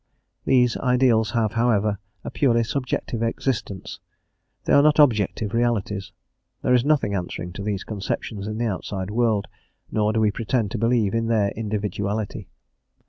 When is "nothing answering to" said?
6.83-7.61